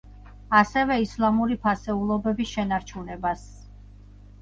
[0.59, 3.49] ასევე ისლამური ფასეულობების შენარჩუნებას.